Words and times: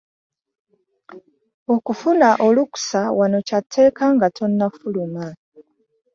Okufuna 1.75 2.29
olukusa 2.47 3.01
wano 3.17 3.37
kya 3.47 3.59
tteeka 3.63 4.05
nga 4.15 4.27
tonnafuluma. 4.37 5.25